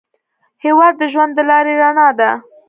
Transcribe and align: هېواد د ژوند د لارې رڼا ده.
هېواد 0.63 0.93
د 0.97 1.03
ژوند 1.13 1.31
د 1.35 1.39
لارې 1.49 1.73
رڼا 1.81 2.07
ده. 2.19 2.29